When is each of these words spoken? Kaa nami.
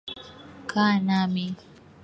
Kaa 0.69 0.93
nami. 1.07 1.45